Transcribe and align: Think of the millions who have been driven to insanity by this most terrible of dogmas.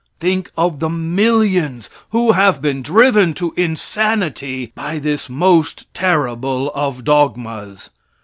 Think 0.19 0.51
of 0.57 0.79
the 0.79 0.89
millions 0.89 1.87
who 2.09 2.31
have 2.31 2.59
been 2.59 2.81
driven 2.81 3.35
to 3.35 3.53
insanity 3.55 4.71
by 4.73 4.97
this 4.97 5.29
most 5.29 5.93
terrible 5.93 6.71
of 6.73 7.03
dogmas. 7.03 7.91